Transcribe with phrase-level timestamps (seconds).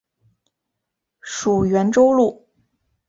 [1.19, 2.47] 属袁州路。